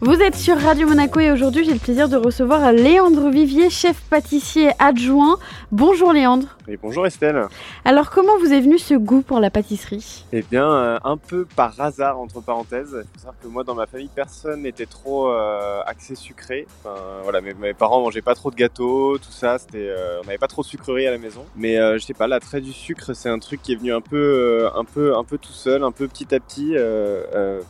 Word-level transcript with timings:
Vous 0.00 0.20
êtes 0.20 0.34
sur 0.34 0.58
Radio 0.58 0.88
Monaco 0.88 1.20
et 1.20 1.30
aujourd'hui 1.30 1.64
j'ai 1.64 1.72
le 1.72 1.78
plaisir 1.78 2.08
de 2.08 2.16
recevoir 2.16 2.72
Léandre 2.72 3.30
Vivier, 3.30 3.70
chef 3.70 4.00
pâtissier 4.10 4.70
adjoint. 4.78 5.38
Bonjour 5.70 6.12
Léandre. 6.12 6.48
Et 6.66 6.76
bonjour 6.78 7.06
Estelle. 7.06 7.46
Alors 7.84 8.10
comment 8.10 8.36
vous 8.38 8.52
est 8.52 8.60
venu 8.60 8.78
ce 8.78 8.94
goût 8.94 9.22
pour 9.22 9.38
la 9.38 9.50
pâtisserie? 9.50 10.24
Eh 10.32 10.42
bien, 10.42 10.68
euh, 10.68 10.98
un 11.04 11.16
peu 11.16 11.46
par 11.56 11.78
hasard 11.80 12.18
entre 12.18 12.40
parenthèses. 12.40 12.96
Il 13.04 13.12
faut 13.12 13.18
savoir 13.18 13.34
que 13.42 13.48
moi 13.48 13.64
dans 13.64 13.74
ma 13.74 13.86
famille 13.86 14.10
personne 14.12 14.62
n'était 14.62 14.86
trop 14.86 15.28
euh, 15.28 15.80
axé 15.86 16.14
sucré. 16.14 16.66
Enfin, 16.80 16.96
voilà, 17.22 17.40
mes, 17.40 17.54
mes, 17.54 17.74
parents 17.74 18.00
mangeaient 18.00 18.22
pas 18.22 18.34
trop 18.34 18.50
de 18.50 18.56
gâteaux, 18.56 19.18
tout 19.18 19.30
ça. 19.30 19.58
C'était, 19.58 19.90
euh, 19.90 20.20
on 20.22 20.26
n'avait 20.26 20.38
pas 20.38 20.48
trop 20.48 20.62
de 20.62 20.66
sucreries 20.66 21.06
à 21.06 21.10
la 21.10 21.18
maison. 21.18 21.44
Mais 21.54 21.76
je 21.76 22.04
sais 22.04 22.14
pas, 22.14 22.26
l'attrait 22.26 22.60
du 22.60 22.72
sucre, 22.72 23.14
c'est 23.14 23.28
un 23.28 23.38
truc 23.38 23.62
qui 23.62 23.72
est 23.72 23.76
venu 23.76 23.92
un 23.92 24.00
peu, 24.00 24.68
un 24.74 24.84
peu, 24.84 25.16
un 25.16 25.24
peu 25.24 25.38
tout 25.38 25.52
seul, 25.52 25.84
un 25.84 25.92
peu 25.92 26.08
petit 26.08 26.34
à 26.34 26.40
petit, 26.40 26.74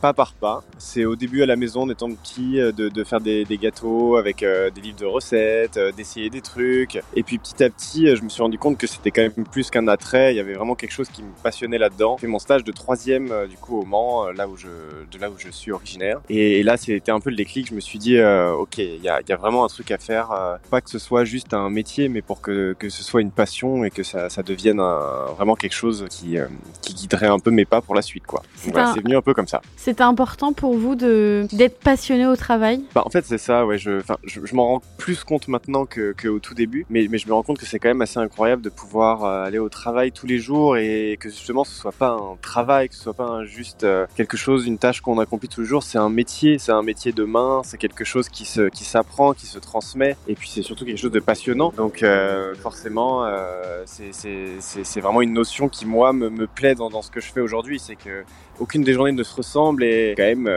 pas 0.01 0.13
par 0.13 0.33
pas. 0.33 0.63
C'est 0.77 1.05
au 1.05 1.15
début 1.15 1.43
à 1.43 1.45
la 1.45 1.55
maison, 1.55 1.83
en 1.83 1.89
étant 1.89 2.07
petit, 2.15 2.57
de, 2.57 2.89
de 2.89 3.03
faire 3.03 3.21
des, 3.21 3.45
des, 3.45 3.57
gâteaux 3.57 4.17
avec 4.17 4.39
des 4.39 4.81
livres 4.81 4.99
de 4.99 5.05
recettes, 5.05 5.79
d'essayer 5.95 6.29
des 6.29 6.41
trucs. 6.41 7.01
Et 7.15 7.23
puis 7.23 7.37
petit 7.37 7.63
à 7.63 7.69
petit, 7.69 8.15
je 8.15 8.21
me 8.21 8.29
suis 8.29 8.41
rendu 8.41 8.57
compte 8.57 8.77
que 8.77 8.87
c'était 8.87 9.11
quand 9.11 9.21
même 9.21 9.45
plus 9.45 9.69
qu'un 9.69 9.87
attrait. 9.87 10.33
Il 10.33 10.37
y 10.37 10.39
avait 10.39 10.53
vraiment 10.53 10.75
quelque 10.75 10.91
chose 10.91 11.09
qui 11.09 11.23
me 11.23 11.31
passionnait 11.43 11.77
là-dedans. 11.77 12.17
J'ai 12.17 12.21
fait 12.21 12.31
mon 12.31 12.39
stage 12.39 12.63
de 12.63 12.71
troisième 12.71 13.31
euh, 13.31 13.47
du 13.47 13.57
coup 13.57 13.79
au 13.79 13.85
Mans, 13.85 14.27
euh, 14.27 14.33
là 14.33 14.47
où 14.47 14.55
je, 14.55 14.67
de 15.11 15.19
là 15.19 15.29
où 15.29 15.35
je 15.37 15.49
suis 15.49 15.71
originaire. 15.71 16.21
Et, 16.29 16.59
et 16.59 16.63
là, 16.63 16.77
c'était 16.77 17.11
un 17.11 17.19
peu 17.19 17.29
le 17.29 17.35
déclic. 17.35 17.67
Je 17.67 17.73
me 17.73 17.79
suis 17.79 17.99
dit, 17.99 18.17
euh, 18.17 18.51
ok, 18.53 18.77
il 18.77 19.01
y 19.01 19.09
a, 19.09 19.21
y 19.27 19.31
a, 19.31 19.35
vraiment 19.35 19.65
un 19.65 19.67
truc 19.67 19.91
à 19.91 19.97
faire. 19.97 20.31
Euh, 20.31 20.57
pas 20.69 20.81
que 20.81 20.89
ce 20.89 20.99
soit 20.99 21.25
juste 21.25 21.53
un 21.53 21.69
métier, 21.69 22.09
mais 22.09 22.21
pour 22.21 22.41
que, 22.41 22.75
que 22.77 22.89
ce 22.89 23.03
soit 23.03 23.21
une 23.21 23.31
passion 23.31 23.83
et 23.83 23.91
que 23.91 24.03
ça, 24.03 24.29
ça 24.29 24.43
devienne 24.43 24.79
un, 24.79 25.25
vraiment 25.35 25.55
quelque 25.55 25.73
chose 25.73 26.05
qui, 26.09 26.37
euh, 26.37 26.45
qui 26.81 26.93
guiderait 26.93 27.27
un 27.27 27.39
peu 27.39 27.51
mes 27.51 27.65
pas 27.65 27.81
pour 27.81 27.95
la 27.95 28.01
suite, 28.01 28.25
quoi. 28.25 28.43
C'est 28.55 28.71
voilà, 28.71 28.89
un... 28.89 28.93
venu 28.93 29.15
un 29.15 29.21
peu 29.21 29.33
comme 29.33 29.47
ça. 29.47 29.61
C'était 29.77 30.03
important 30.03 30.53
pour 30.53 30.75
vous 30.75 30.95
de 30.95 31.47
d'être 31.51 31.79
passionné 31.79 32.04
au 32.13 32.35
travail? 32.35 32.81
Bah, 32.93 33.03
en 33.05 33.09
fait, 33.09 33.25
c'est 33.25 33.37
ça. 33.37 33.65
Ouais, 33.65 33.77
je, 33.77 34.01
je, 34.23 34.55
m'en 34.55 34.67
rends 34.67 34.81
plus 34.97 35.23
compte 35.23 35.47
maintenant 35.47 35.85
que, 35.85 36.13
que 36.13 36.37
tout 36.39 36.53
début, 36.53 36.85
mais, 36.89 37.07
je 37.17 37.27
me 37.27 37.33
rends 37.33 37.43
compte 37.43 37.57
que 37.57 37.65
c'est 37.65 37.79
quand 37.79 37.89
même 37.89 38.01
assez 38.01 38.19
incroyable 38.19 38.61
de 38.61 38.69
pouvoir 38.69 39.23
euh, 39.23 39.43
aller 39.43 39.57
au 39.57 39.69
travail 39.69 40.11
tous 40.11 40.27
les 40.27 40.37
jours 40.37 40.77
et 40.77 41.17
que 41.19 41.29
justement 41.29 41.63
ce 41.63 41.73
soit 41.73 41.91
pas 41.91 42.11
un 42.11 42.37
travail, 42.41 42.89
que 42.89 42.95
ce 42.95 43.01
soit 43.01 43.13
pas 43.13 43.43
juste 43.45 43.83
euh, 43.83 44.05
quelque 44.15 44.37
chose, 44.37 44.67
une 44.67 44.77
tâche 44.77 45.01
qu'on 45.01 45.19
accomplit 45.19 45.49
tous 45.49 45.61
les 45.61 45.67
jours, 45.67 45.83
c'est 45.83 45.97
un 45.97 46.09
métier, 46.09 46.59
c'est 46.59 46.71
un 46.71 46.83
métier 46.83 47.11
de 47.11 47.23
main, 47.23 47.61
c'est 47.63 47.77
quelque 47.77 48.03
chose 48.03 48.29
qui 48.29 48.45
se 48.45 48.69
qui 48.69 48.83
s'apprend, 48.83 49.33
qui 49.33 49.47
se 49.47 49.59
transmet 49.59 50.15
et 50.27 50.35
puis 50.35 50.49
c'est 50.49 50.61
surtout 50.61 50.85
quelque 50.85 50.99
chose 50.99 51.11
de 51.11 51.19
passionnant. 51.19 51.73
Donc 51.75 52.03
euh, 52.03 52.53
forcément 52.55 53.25
euh, 53.25 53.83
c'est 53.85 54.99
vraiment 54.99 55.21
une 55.21 55.33
notion 55.33 55.69
qui 55.69 55.85
moi 55.85 56.13
me, 56.13 56.29
me 56.29 56.47
plaît 56.47 56.75
dans, 56.75 56.89
dans 56.89 57.01
ce 57.01 57.09
que 57.09 57.21
je 57.21 57.31
fais 57.31 57.41
aujourd'hui, 57.41 57.79
c'est 57.79 57.95
que 57.95 58.23
aucune 58.59 58.83
des 58.83 58.93
journées 58.93 59.11
ne 59.11 59.23
se 59.23 59.35
ressemble 59.35 59.83
et 59.83 60.13
quand 60.15 60.23
même 60.23 60.49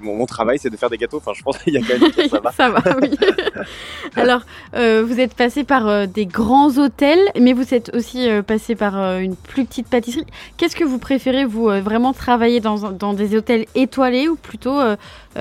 mon, 0.00 0.16
mon, 0.16 0.26
travail 0.26 0.58
c'est 0.58 0.70
de 0.70 0.76
faire 0.76 0.90
des 0.90 0.98
gâteaux. 0.98 1.18
Enfin, 1.18 1.32
je 1.34 1.42
pense 1.42 1.58
qu'il 1.58 1.74
y 1.74 1.76
a 1.76 1.80
quand 1.80 1.98
même 1.98 2.12
que 2.12 2.28
ça 2.28 2.40
va. 2.40 2.52
ça 2.56 2.68
va, 2.70 2.82
oui. 3.00 3.10
Alors, 4.16 4.42
euh, 4.74 5.04
vous 5.06 5.20
êtes 5.20 5.34
passé 5.34 5.64
par 5.64 5.88
euh, 5.88 6.06
des 6.06 6.26
grands 6.26 6.78
hôtels, 6.78 7.20
mais 7.38 7.52
vous 7.52 7.74
êtes 7.74 7.94
aussi 7.94 8.28
euh, 8.28 8.42
passé 8.42 8.74
par 8.74 9.18
une 9.18 9.36
plus 9.36 9.64
petite 9.64 9.88
pâtisserie. 9.88 10.26
Qu'est-ce 10.56 10.76
que 10.76 10.84
vous 10.84 10.98
préférez, 10.98 11.44
vous, 11.44 11.66
vraiment 11.80 12.12
travailler 12.12 12.60
dans, 12.60 12.90
dans 12.90 13.14
des 13.14 13.36
hôtels 13.36 13.66
étoilés 13.74 14.28
ou 14.28 14.36
plutôt 14.36 14.78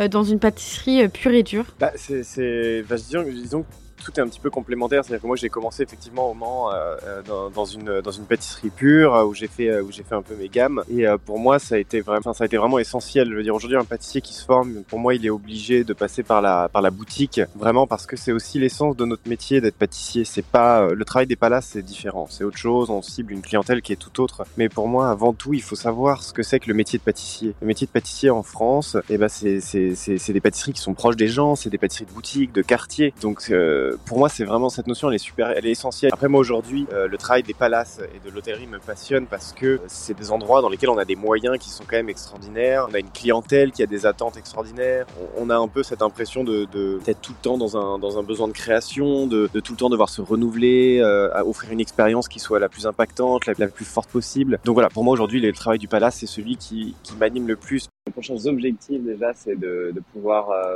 dans 0.09 0.23
une 0.23 0.39
pâtisserie 0.39 1.07
pure 1.09 1.31
et 1.31 1.43
dure? 1.43 1.65
Bah, 1.79 1.91
c'est, 1.95 2.83
bah, 2.87 2.95
disons, 2.95 3.23
disons 3.23 3.65
tout 3.99 4.11
est 4.17 4.21
un 4.21 4.27
petit 4.27 4.39
peu 4.39 4.49
complémentaire. 4.49 5.03
C'est-à-dire 5.03 5.21
que 5.21 5.27
moi, 5.27 5.35
j'ai 5.35 5.49
commencé 5.49 5.83
effectivement 5.83 6.29
au 6.29 6.33
Mans 6.33 6.71
euh, 6.71 7.21
dans, 7.27 7.49
dans, 7.49 7.65
une 7.65 8.01
dans 8.01 8.11
une 8.11 8.25
pâtisserie 8.25 8.69
pure 8.69 9.13
où 9.27 9.33
j'ai 9.33 9.47
fait 9.47 9.79
où 9.81 9.91
j'ai 9.91 10.03
fait 10.03 10.15
un 10.15 10.21
peu 10.21 10.35
mes 10.35 10.49
gammes. 10.49 10.83
Et 10.89 11.07
euh, 11.07 11.17
pour 11.17 11.39
moi, 11.39 11.59
ça 11.59 11.75
a 11.75 11.77
été 11.77 12.01
vraiment, 12.01 12.33
ça 12.33 12.43
a 12.43 12.47
été 12.47 12.57
vraiment 12.57 12.79
essentiel. 12.79 13.29
Je 13.29 13.35
veux 13.35 13.43
dire, 13.43 13.55
aujourd'hui, 13.55 13.77
un 13.77 13.85
pâtissier 13.85 14.21
qui 14.21 14.33
se 14.33 14.45
forme, 14.45 14.83
pour 14.87 14.99
moi, 14.99 15.15
il 15.15 15.25
est 15.25 15.29
obligé 15.29 15.83
de 15.83 15.93
passer 15.93 16.23
par 16.23 16.41
la 16.41 16.69
par 16.69 16.81
la 16.81 16.91
boutique, 16.91 17.41
vraiment 17.55 17.87
parce 17.87 18.05
que 18.05 18.15
c'est 18.15 18.31
aussi 18.31 18.59
l'essence 18.59 18.95
de 18.95 19.05
notre 19.05 19.27
métier 19.27 19.61
d'être 19.61 19.75
pâtissier. 19.75 20.25
C'est 20.25 20.45
pas 20.45 20.89
le 20.93 21.05
travail 21.05 21.27
des 21.27 21.35
palaces, 21.35 21.69
c'est 21.73 21.81
différent, 21.81 22.27
c'est 22.29 22.43
autre 22.43 22.57
chose. 22.57 22.89
On 22.89 23.01
cible 23.01 23.33
une 23.33 23.41
clientèle 23.41 23.81
qui 23.81 23.93
est 23.93 23.97
tout 23.97 24.21
autre. 24.21 24.43
Mais 24.57 24.69
pour 24.69 24.87
moi, 24.87 25.09
avant 25.09 25.33
tout, 25.33 25.53
il 25.53 25.61
faut 25.61 25.75
savoir 25.75 26.23
ce 26.23 26.33
que 26.33 26.43
c'est 26.43 26.59
que 26.59 26.67
le 26.67 26.73
métier 26.73 26.99
de 26.99 27.03
pâtissier. 27.03 27.53
Le 27.61 27.67
métier 27.67 27.87
de 27.87 27.91
pâtissier 27.91 28.29
en 28.29 28.43
France, 28.43 28.97
eh 29.09 29.17
ben 29.17 29.29
c'est 29.29 29.59
c'est 29.61 29.95
c'est 29.95 30.33
des 30.33 30.41
pâtisseries 30.41 30.73
qui 30.73 30.81
sont 30.81 30.93
proches 30.93 31.15
des 31.15 31.27
gens, 31.27 31.55
c'est 31.55 31.69
des 31.69 31.77
pâtisseries 31.77 32.05
de 32.05 32.11
boutique, 32.11 32.53
de 32.53 32.61
quartier. 32.61 33.13
Donc 33.21 33.49
euh, 33.49 33.88
pour 34.05 34.19
moi, 34.19 34.29
c'est 34.29 34.43
vraiment 34.43 34.69
cette 34.69 34.87
notion, 34.87 35.09
elle 35.09 35.15
est 35.15 35.19
super, 35.19 35.49
elle 35.49 35.65
est 35.65 35.71
essentielle. 35.71 36.11
Après, 36.13 36.27
moi 36.27 36.39
aujourd'hui, 36.39 36.87
euh, 36.93 37.07
le 37.07 37.17
travail 37.17 37.43
des 37.43 37.53
palaces 37.53 37.99
et 38.15 38.27
de 38.27 38.33
l'hôtellerie 38.33 38.67
me 38.67 38.79
passionne 38.79 39.25
parce 39.25 39.53
que 39.53 39.79
c'est 39.87 40.17
des 40.17 40.31
endroits 40.31 40.61
dans 40.61 40.69
lesquels 40.69 40.89
on 40.89 40.97
a 40.97 41.05
des 41.05 41.15
moyens 41.15 41.57
qui 41.57 41.69
sont 41.69 41.83
quand 41.87 41.97
même 41.97 42.09
extraordinaires. 42.09 42.87
On 42.89 42.93
a 42.93 42.99
une 42.99 43.11
clientèle 43.11 43.71
qui 43.71 43.83
a 43.83 43.85
des 43.85 44.05
attentes 44.05 44.37
extraordinaires. 44.37 45.05
On, 45.37 45.49
a 45.49 45.55
un 45.55 45.67
peu 45.67 45.83
cette 45.83 46.01
impression 46.01 46.43
de, 46.43 46.65
de 46.71 46.99
d'être 47.05 47.21
tout 47.21 47.31
le 47.31 47.41
temps 47.41 47.57
dans 47.57 47.75
un 47.77 47.97
dans 47.97 48.19
un 48.19 48.23
besoin 48.23 48.47
de 48.47 48.53
création, 48.53 49.25
de, 49.25 49.49
de 49.53 49.59
tout 49.59 49.73
le 49.73 49.77
temps 49.77 49.89
devoir 49.89 50.09
se 50.09 50.21
renouveler, 50.21 50.99
euh, 51.01 51.35
à 51.35 51.45
offrir 51.45 51.71
une 51.71 51.79
expérience 51.79 52.27
qui 52.27 52.39
soit 52.39 52.59
la 52.59 52.69
plus 52.69 52.85
impactante, 52.85 53.45
la, 53.45 53.53
la 53.57 53.67
plus 53.67 53.85
forte 53.85 54.09
possible. 54.09 54.59
Donc 54.65 54.75
voilà, 54.75 54.89
pour 54.89 55.03
moi 55.03 55.13
aujourd'hui, 55.13 55.41
le 55.41 55.51
travail 55.53 55.79
du 55.79 55.87
palace, 55.87 56.17
c'est 56.19 56.27
celui 56.27 56.57
qui, 56.57 56.95
qui 57.03 57.15
m'anime 57.15 57.47
le 57.47 57.55
plus. 57.55 57.87
Les 58.07 58.13
prochains 58.13 58.45
objectifs 58.45 59.01
déjà, 59.01 59.33
c'est 59.33 59.55
de, 59.55 59.91
de 59.93 60.01
pouvoir 60.13 60.49
euh, 60.51 60.75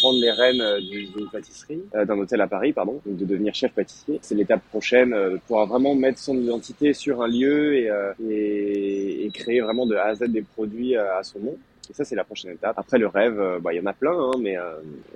prendre 0.00 0.18
les 0.18 0.30
rênes 0.30 0.60
euh, 0.60 0.80
d'une 0.80 1.28
pâtisserie, 1.30 1.82
euh, 1.94 2.04
d'un 2.04 2.18
hôtel 2.18 2.40
à 2.40 2.46
Paris, 2.46 2.72
pardon, 2.72 3.00
donc 3.04 3.16
de 3.16 3.24
devenir 3.24 3.54
chef 3.54 3.72
pâtissier. 3.72 4.18
C'est 4.22 4.34
l'étape 4.34 4.62
prochaine, 4.70 5.12
euh, 5.12 5.36
pouvoir 5.46 5.66
vraiment 5.66 5.94
mettre 5.94 6.18
son 6.18 6.36
identité 6.36 6.94
sur 6.94 7.22
un 7.22 7.28
lieu 7.28 7.76
et, 7.76 7.90
euh, 7.90 8.12
et, 8.28 9.26
et, 9.26 9.30
créer 9.30 9.60
vraiment 9.60 9.86
de 9.86 9.96
A 9.96 10.06
à 10.06 10.14
Z 10.14 10.24
des 10.28 10.42
produits 10.42 10.96
euh, 10.96 11.18
à 11.18 11.22
son 11.22 11.38
nom. 11.40 11.56
Et 11.88 11.92
ça, 11.92 12.04
c'est 12.04 12.16
la 12.16 12.24
prochaine 12.24 12.52
étape. 12.52 12.78
Après, 12.78 12.98
le 12.98 13.08
rêve, 13.08 13.58
bah, 13.60 13.72
il 13.72 13.76
y 13.76 13.80
en 13.80 13.86
a 13.86 13.92
plein, 13.92 14.16
hein, 14.16 14.32
mais 14.40 14.56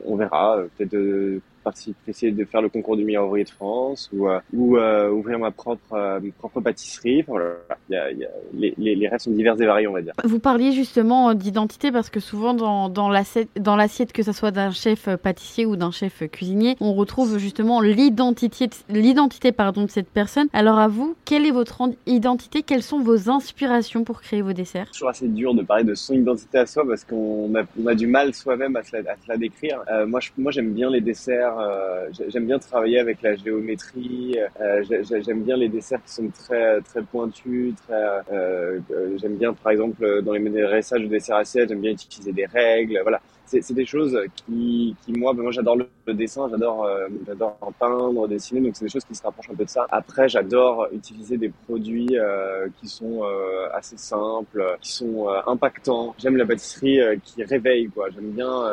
on 0.05 0.17
verra. 0.17 0.61
Peut-être 0.77 0.91
de 0.91 1.41
participer, 1.65 2.11
essayer 2.11 2.33
de 2.33 2.45
faire 2.45 2.63
le 2.63 2.69
concours 2.69 2.97
du 2.97 3.05
meilleur 3.05 3.27
ouvrier 3.27 3.45
de 3.45 3.51
France 3.51 4.11
ou, 4.13 4.29
euh, 4.29 4.41
ou 4.53 4.77
euh, 4.77 5.11
ouvrir 5.11 5.39
ma 5.39 5.51
propre, 5.51 5.95
euh, 5.95 6.21
ma 6.21 6.31
propre 6.39 6.61
pâtisserie. 6.61 7.23
Enfin, 7.23 7.33
voilà. 7.33 7.57
y 7.91 7.97
a, 7.97 8.13
y 8.13 8.25
a, 8.25 8.29
les, 8.53 8.75
les, 8.79 8.95
les, 8.95 9.09
rêves 9.09 9.21
sont 9.21 9.31
divers 9.31 9.61
et 9.61 9.67
variés, 9.67 9.89
on 9.89 9.93
va 9.93 10.03
dire. 10.03 10.13
Vous 10.23 10.39
parliez 10.39 10.73
justement 10.73 11.35
d'identité 11.35 11.91
parce 11.91 12.11
que 12.11 12.21
souvent 12.21 12.55
dans, 12.55 12.89
dans 12.89 13.09
l'assiette, 13.09 14.13
que 14.13 14.23
ce 14.23 14.33
soit 14.33 14.51
d'un 14.51 14.71
chef 14.71 15.09
pâtissier 15.17 15.67
ou 15.67 15.77
d'un 15.77 15.91
chef 15.91 16.23
cuisinier, 16.31 16.77
on 16.81 16.93
retrouve 16.93 17.39
justement 17.39 17.81
l'identité, 17.81 18.69
l'identité 18.89 19.53
pardon, 19.53 19.85
de 19.85 19.91
cette 19.91 20.09
personne. 20.09 20.49
Alors 20.53 20.79
à 20.79 20.89
vous, 20.89 21.17
quelle 21.25 21.47
est 21.47 21.51
votre 21.51 21.83
identité? 22.07 22.63
Quelles 22.63 22.83
sont 22.83 23.01
vos 23.01 23.31
inspirations 23.31 24.05
pour 24.05 24.21
créer 24.21 24.43
vos 24.43 24.53
desserts? 24.53 24.87
C'est 24.89 24.99
toujours 24.99 25.09
assez 25.09 25.29
dur 25.29 25.55
de 25.55 25.63
parler 25.63 25.85
de 25.85 25.95
son 25.95 26.15
identité 26.15 26.59
à 26.59 26.67
soi 26.67 26.85
parce 26.87 27.05
qu'on 27.05 27.55
a, 27.55 27.63
on 27.83 27.87
a 27.87 27.95
du 27.95 28.07
mal 28.07 28.35
soi-même 28.35 28.77
à, 28.77 28.81
à, 28.81 28.83
se 28.83 29.29
la 29.29 29.37
décrire. 29.37 29.83
Euh, 29.91 30.07
moi, 30.07 30.21
je, 30.21 30.31
moi, 30.37 30.53
j'aime 30.53 30.73
bien 30.73 30.91
les 30.91 31.01
desserts 31.01 31.54
euh, 31.61 32.09
j'aime 32.29 32.47
bien 32.47 32.59
travailler 32.59 32.99
avec 32.99 33.23
la 33.23 33.37
géométrie. 33.37 34.39
Euh, 34.61 34.85
j'aime 35.21 35.43
bien 35.43 35.57
les 35.57 35.69
desserts 35.69 36.03
qui 36.05 36.13
sont 36.13 36.29
très 36.29 36.81
très 36.83 37.03
pointus. 37.03 37.75
Très, 37.87 38.03
euh, 38.33 38.81
j'aime 39.17 39.37
bien, 39.37 39.53
par 39.53 39.73
exemple, 39.73 40.23
dans 40.23 40.33
les 40.33 40.41
dressages 40.41 41.03
de 41.03 41.07
desserts 41.07 41.37
assiettes, 41.37 41.69
j'aime 41.69 41.81
bien 41.81 41.93
utiliser 41.93 42.33
des 42.33 42.47
règles. 42.47 43.01
Voilà, 43.03 43.21
c'est 43.47 43.73
des 43.73 43.87
choses 43.87 44.19
qui, 44.37 44.97
qui 45.05 45.13
moi, 45.13 45.33
ben 45.33 45.43
moi 45.43 45.53
j'adore 45.53 45.77
le, 45.77 46.15
dessin, 46.15 46.49
j'adore 46.51 46.85
euh, 46.85 47.09
j'adore 47.27 47.57
peindre, 47.79 48.27
dessiner, 48.29 48.61
donc 48.61 48.77
c'est 48.77 48.85
des 48.85 48.91
choses 48.91 49.05
qui 49.05 49.15
se 49.15 49.23
rapprochent 49.23 49.51
un 49.51 49.55
peu 49.55 49.65
de 49.65 49.71
ça. 49.71 49.87
Après, 49.91 50.29
j'adore 50.29 50.89
utiliser 50.93 51.37
des 51.37 51.51
produits 51.51 52.19
euh, 52.19 52.69
qui 52.81 52.89
sont 52.89 53.23
euh, 53.25 53.69
assez 53.73 53.97
simples, 53.97 54.77
qui 54.81 54.93
sont 54.93 55.29
impactants. 55.47 56.15
J'aime 56.19 56.37
la 56.37 56.47
pâtisserie 56.47 57.01
qui 57.23 57.43
réveille, 57.45 57.89
quoi. 57.89 58.09
J'aime 58.11 58.31
bien 58.31 58.65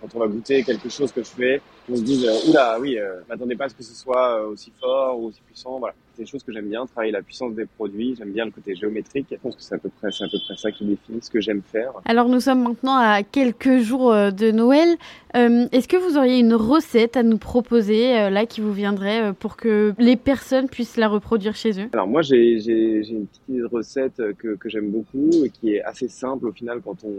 quand 0.00 0.14
on 0.14 0.18
va 0.20 0.26
goûter 0.26 0.62
quelque 0.62 0.88
chose 0.88 1.12
que 1.12 1.22
je 1.22 1.30
fais, 1.30 1.60
on 1.90 1.96
se 1.96 2.02
dise 2.02 2.28
oula, 2.48 2.78
oui, 2.80 2.98
m'attendez 3.28 3.56
pas 3.56 3.64
à 3.64 3.68
ce 3.68 3.74
que 3.74 3.82
ce 3.82 3.94
soit 3.94 4.42
aussi 4.42 4.72
fort 4.80 5.18
ou 5.18 5.26
aussi 5.26 5.40
puissant, 5.42 5.78
voilà 5.78 5.94
c'est 6.16 6.22
des 6.22 6.28
choses 6.28 6.42
que 6.42 6.52
j'aime 6.52 6.68
bien, 6.68 6.86
travailler 6.86 7.12
la 7.12 7.22
puissance 7.22 7.54
des 7.54 7.66
produits, 7.66 8.14
j'aime 8.16 8.32
bien 8.32 8.44
le 8.44 8.50
côté 8.50 8.74
géométrique. 8.74 9.26
Je 9.30 9.36
pense 9.36 9.56
que 9.56 9.62
c'est 9.62 9.74
à 9.74 9.78
peu 9.78 9.90
près, 9.90 10.10
c'est 10.10 10.24
à 10.24 10.28
peu 10.28 10.38
près 10.44 10.56
ça 10.56 10.70
qui 10.70 10.84
définit 10.84 11.20
ce 11.20 11.30
que 11.30 11.40
j'aime 11.40 11.62
faire. 11.62 11.92
Alors 12.04 12.28
nous 12.28 12.40
sommes 12.40 12.62
maintenant 12.62 12.96
à 12.96 13.22
quelques 13.22 13.78
jours 13.78 14.12
de 14.12 14.50
Noël. 14.50 14.96
Euh, 15.36 15.66
est-ce 15.72 15.86
que 15.86 15.96
vous 15.96 16.16
auriez 16.16 16.38
une 16.38 16.54
recette 16.54 17.16
à 17.16 17.22
nous 17.22 17.36
proposer 17.36 18.18
euh, 18.18 18.30
là 18.30 18.46
qui 18.46 18.62
vous 18.62 18.72
viendrait 18.72 19.22
euh, 19.22 19.32
pour 19.32 19.56
que 19.56 19.92
les 19.98 20.16
personnes 20.16 20.68
puissent 20.68 20.96
la 20.96 21.08
reproduire 21.08 21.54
chez 21.54 21.78
eux? 21.80 21.88
Alors 21.92 22.06
moi 22.06 22.22
j'ai, 22.22 22.54
une 22.54 23.26
petite 23.26 23.66
recette 23.70 24.22
que, 24.38 24.54
que 24.54 24.68
j'aime 24.68 24.90
beaucoup 24.90 25.30
et 25.44 25.50
qui 25.50 25.74
est 25.74 25.82
assez 25.82 26.08
simple 26.08 26.46
au 26.46 26.52
final 26.52 26.80
quand 26.82 27.04
on, 27.04 27.12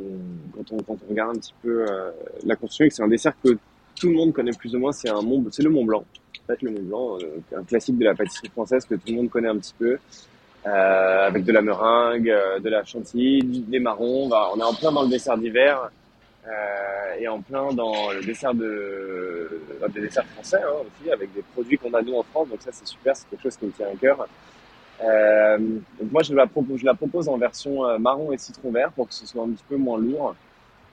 quand 0.55 0.71
on, 0.71 0.77
quand 0.77 0.97
on 1.05 1.09
regarde 1.09 1.37
un 1.37 1.39
petit 1.39 1.53
peu 1.61 1.85
euh, 1.87 2.09
la 2.43 2.55
construction. 2.55 2.95
C'est 2.95 3.03
un 3.03 3.07
dessert 3.07 3.33
que 3.43 3.57
tout 3.99 4.07
le 4.07 4.13
monde 4.13 4.33
connaît 4.33 4.51
plus 4.51 4.75
ou 4.75 4.79
moins, 4.79 4.91
c'est, 4.91 5.09
un 5.09 5.21
Mont, 5.21 5.43
c'est 5.51 5.63
le 5.63 5.69
Mont 5.69 5.85
Blanc. 5.85 6.03
Fait, 6.47 6.61
le 6.61 6.71
euh, 6.71 7.17
un 7.57 7.63
classique 7.63 7.97
de 7.97 8.05
la 8.05 8.15
pâtisserie 8.15 8.49
française 8.49 8.85
que 8.85 8.95
tout 8.95 9.07
le 9.07 9.15
monde 9.15 9.29
connaît 9.29 9.49
un 9.49 9.57
petit 9.57 9.73
peu. 9.77 9.97
Euh, 10.65 11.27
avec 11.27 11.43
de 11.43 11.51
la 11.51 11.61
meringue, 11.61 12.33
de 12.63 12.69
la 12.69 12.83
chantilly, 12.83 13.61
des 13.67 13.79
marrons. 13.79 14.27
Bah, 14.27 14.49
on 14.53 14.59
est 14.59 14.63
en 14.63 14.73
plein 14.73 14.91
dans 14.91 15.03
le 15.03 15.09
dessert 15.09 15.37
d'hiver 15.37 15.89
euh, 16.47 17.19
et 17.19 17.27
en 17.27 17.41
plein 17.41 17.71
dans 17.73 18.11
le 18.11 18.23
dessert 18.23 18.53
de, 18.53 19.61
des 19.93 20.01
desserts 20.01 20.25
français 20.27 20.61
hein, 20.63 20.71
aussi, 20.81 21.11
avec 21.11 21.33
des 21.33 21.41
produits 21.41 21.77
qu'on 21.77 21.93
a 21.93 22.01
nous 22.01 22.15
en 22.15 22.23
France. 22.23 22.49
Donc 22.49 22.61
ça 22.61 22.71
c'est 22.71 22.87
super, 22.87 23.15
c'est 23.15 23.29
quelque 23.29 23.43
chose 23.43 23.57
qui 23.57 23.65
me 23.65 23.71
tient 23.71 23.87
à 23.87 23.95
cœur. 23.95 24.27
Euh, 25.03 25.57
donc 25.57 26.11
moi, 26.11 26.23
je 26.23 26.33
la, 26.33 26.47
propose, 26.47 26.79
je 26.79 26.85
la 26.85 26.93
propose 26.93 27.29
en 27.29 27.37
version 27.37 27.85
euh, 27.85 27.97
marron 27.97 28.31
et 28.31 28.37
citron 28.37 28.71
vert 28.71 28.91
pour 28.91 29.07
que 29.07 29.13
ce 29.13 29.25
soit 29.25 29.43
un 29.43 29.49
petit 29.49 29.63
peu 29.67 29.77
moins 29.77 29.99
lourd. 29.99 30.35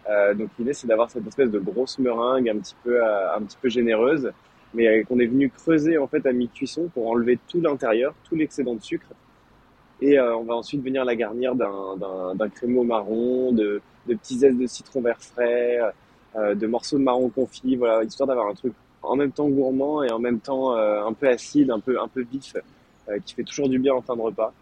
Euh, 0.09 0.35
donc 0.35 0.51
l'idée, 0.59 0.75
c'est 0.75 0.87
d'avoir 0.87 1.11
cette 1.11 1.27
espèce 1.27 1.51
de 1.51 1.59
grosse 1.59 1.99
meringue 1.99 2.49
un 2.49 2.59
petit 2.59 2.77
peu, 2.85 3.03
un 3.05 3.41
petit 3.43 3.57
peu 3.61 3.69
généreuse, 3.69 4.31
mais 4.75 5.05
qu'on 5.05 5.19
est 5.19 5.27
venu 5.27 5.51
creuser 5.51 5.99
en 5.99 6.07
fait 6.07 6.25
à 6.27 6.33
mi-cuisson 6.33 6.89
pour 6.93 7.11
enlever 7.11 7.39
tout 7.49 7.61
l'intérieur, 7.61 8.15
tout 8.25 8.35
l'excédent 8.35 8.75
de 8.75 8.83
sucre. 8.83 9.07
Et 10.01 10.21
on 10.21 10.43
va 10.43 10.55
ensuite 10.55 10.83
venir 10.83 11.05
la 11.05 11.17
garnir 11.17 11.55
d'un 11.55 12.49
crémeau 12.51 12.83
marron, 12.83 13.53
de, 13.53 13.81
de 14.07 14.15
petits 14.15 14.39
zestes 14.39 14.59
de 14.59 14.67
citron 14.67 15.01
vert 15.01 15.21
frais, 15.21 15.79
de 16.35 16.67
morceaux 16.67 16.99
de 16.99 17.05
marron 17.05 17.31
confit, 17.31 17.77
voilà, 17.77 18.03
histoire 18.03 18.27
d'avoir 18.27 18.49
un 18.49 18.55
truc 18.55 18.75
en 19.03 19.17
même 19.17 19.31
temps 19.31 19.49
gourmand 19.49 20.03
et 20.03 20.11
en 20.11 20.19
même 20.19 20.41
temps 20.41 20.75
un 20.75 21.13
peu 21.13 21.29
acide, 21.29 21.71
un 21.71 21.81
peu, 21.81 21.99
un 22.01 22.09
peu 22.09 22.23
vif 22.23 22.55
euh, 23.09 23.19
qui 23.25 23.35
fait 23.35 23.43
toujours 23.43 23.69
du 23.69 23.79
bien 23.79 23.95
en 23.95 24.01
fin 24.01 24.17
de 24.17 24.23
repas. 24.23 24.53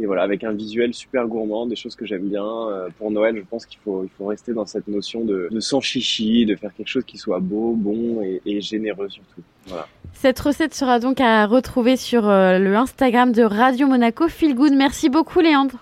Et 0.00 0.06
voilà, 0.06 0.22
avec 0.22 0.44
un 0.44 0.52
visuel 0.52 0.94
super 0.94 1.26
gourmand, 1.26 1.66
des 1.66 1.76
choses 1.76 1.96
que 1.96 2.06
j'aime 2.06 2.28
bien. 2.28 2.44
Euh, 2.44 2.88
pour 2.98 3.10
Noël, 3.10 3.36
je 3.36 3.42
pense 3.42 3.66
qu'il 3.66 3.80
faut, 3.84 4.04
il 4.04 4.10
faut 4.16 4.26
rester 4.26 4.52
dans 4.52 4.66
cette 4.66 4.86
notion 4.86 5.24
de, 5.24 5.48
de 5.50 5.60
sans 5.60 5.80
chichi, 5.80 6.46
de 6.46 6.54
faire 6.54 6.72
quelque 6.72 6.88
chose 6.88 7.04
qui 7.04 7.18
soit 7.18 7.40
beau, 7.40 7.72
bon 7.72 8.22
et, 8.22 8.40
et 8.46 8.60
généreux 8.60 9.08
surtout. 9.08 9.42
Voilà. 9.66 9.86
Cette 10.14 10.38
recette 10.40 10.74
sera 10.74 10.98
donc 10.98 11.20
à 11.20 11.46
retrouver 11.46 11.96
sur 11.96 12.28
euh, 12.28 12.58
le 12.58 12.74
Instagram 12.76 13.32
de 13.32 13.42
Radio 13.42 13.86
Monaco 13.86 14.28
Feel 14.28 14.54
Good. 14.54 14.72
Merci 14.74 15.10
beaucoup 15.10 15.40
Léandre. 15.40 15.76